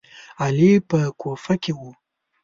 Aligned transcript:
علي 0.43 0.71
په 0.89 0.99
کوفه 1.21 1.53
کې 1.63 1.71
و. 1.77 1.79